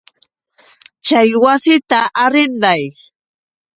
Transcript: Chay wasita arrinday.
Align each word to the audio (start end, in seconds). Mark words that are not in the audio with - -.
Chay 1.05 1.29
wasita 1.43 1.99
arrinday. 2.23 2.83